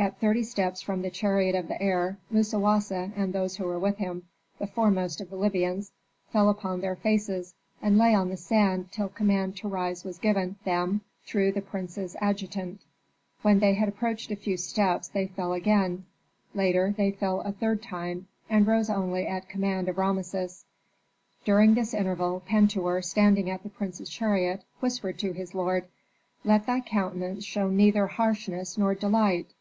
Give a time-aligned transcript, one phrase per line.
[0.00, 3.98] At thirty steps from the chariot of the heir Musawasa and those who were with
[3.98, 4.26] him,
[4.58, 5.92] the foremost of the Libyans,
[6.32, 10.56] fell upon their faces and lay on the sand till command to rise was given
[10.64, 12.80] them through the prince's adjutant.
[13.42, 16.06] When they had approached a few steps they fell again;
[16.54, 20.64] later they fell a third time, and rose only at command of Rameses.
[21.44, 25.88] During this interval Pentuer, standing at the prince's chariot, whispered to his lord,
[26.42, 29.52] "Let thy countenance show neither harshness nor delight.